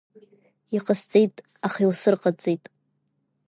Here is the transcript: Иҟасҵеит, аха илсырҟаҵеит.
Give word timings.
Иҟасҵеит, 0.75 1.35
аха 1.65 1.79
илсырҟаҵеит. 1.83 2.63